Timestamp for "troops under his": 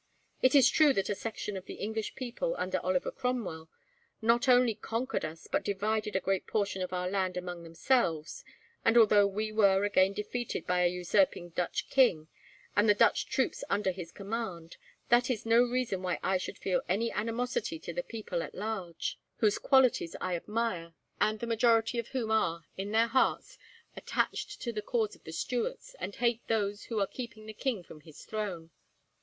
13.27-14.11